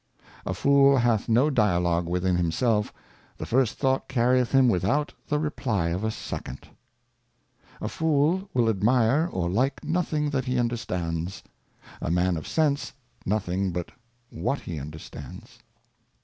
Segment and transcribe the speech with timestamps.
[0.47, 2.91] A Fool hath no Dialogue within himself,
[3.37, 6.67] the first Thought carrieth him without the Reply of a second.
[7.79, 11.43] A Fool will admire or like nothing that he understands,
[12.01, 12.93] a Man of Sense
[13.27, 13.91] nothing but
[14.31, 15.59] what he understands.